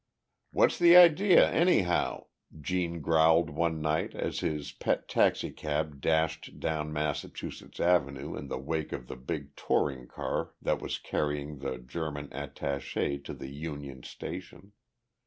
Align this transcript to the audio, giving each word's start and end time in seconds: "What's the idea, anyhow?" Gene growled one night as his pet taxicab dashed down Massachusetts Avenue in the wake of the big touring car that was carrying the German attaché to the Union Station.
"What's 0.49 0.79
the 0.79 0.95
idea, 0.97 1.47
anyhow?" 1.51 2.25
Gene 2.59 3.01
growled 3.01 3.51
one 3.51 3.83
night 3.83 4.15
as 4.15 4.39
his 4.39 4.71
pet 4.71 5.07
taxicab 5.07 6.01
dashed 6.01 6.59
down 6.59 6.91
Massachusetts 6.91 7.79
Avenue 7.79 8.35
in 8.35 8.47
the 8.47 8.57
wake 8.57 8.93
of 8.93 9.05
the 9.05 9.15
big 9.15 9.55
touring 9.55 10.07
car 10.07 10.55
that 10.59 10.81
was 10.81 10.97
carrying 10.97 11.59
the 11.59 11.77
German 11.77 12.29
attaché 12.29 13.23
to 13.23 13.35
the 13.35 13.49
Union 13.51 14.01
Station. 14.01 14.71